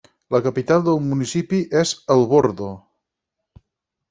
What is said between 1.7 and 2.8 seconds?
és El Bordo.